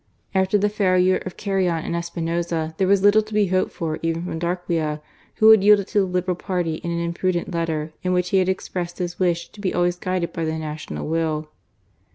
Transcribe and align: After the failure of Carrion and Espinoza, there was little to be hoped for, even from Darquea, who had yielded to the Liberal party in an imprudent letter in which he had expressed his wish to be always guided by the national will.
After 0.33 0.57
the 0.57 0.67
failure 0.67 1.17
of 1.27 1.37
Carrion 1.37 1.85
and 1.85 1.95
Espinoza, 1.95 2.73
there 2.77 2.87
was 2.87 3.03
little 3.03 3.21
to 3.21 3.33
be 3.35 3.45
hoped 3.49 3.71
for, 3.71 3.99
even 4.01 4.23
from 4.25 4.39
Darquea, 4.39 4.99
who 5.35 5.51
had 5.51 5.63
yielded 5.63 5.85
to 5.89 5.99
the 5.99 6.05
Liberal 6.07 6.33
party 6.33 6.77
in 6.77 6.89
an 6.89 6.97
imprudent 6.99 7.53
letter 7.53 7.93
in 8.01 8.11
which 8.11 8.29
he 8.31 8.37
had 8.37 8.49
expressed 8.49 8.97
his 8.97 9.19
wish 9.19 9.49
to 9.49 9.61
be 9.61 9.75
always 9.75 9.97
guided 9.99 10.33
by 10.33 10.43
the 10.43 10.57
national 10.57 11.07
will. 11.07 11.49